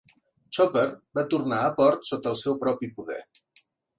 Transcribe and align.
"Chopper" 0.57 0.85
va 1.19 1.25
tornar 1.33 1.59
a 1.65 1.69
port 1.81 2.09
sota 2.11 2.31
el 2.33 2.39
seu 2.41 2.57
propi 2.65 2.93
poder. 2.97 3.21